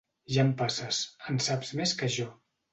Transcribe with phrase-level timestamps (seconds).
[0.35, 1.03] Ja em passes:
[1.35, 2.29] en saps més que jo.